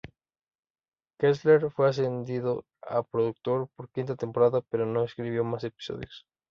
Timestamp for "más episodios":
5.43-6.25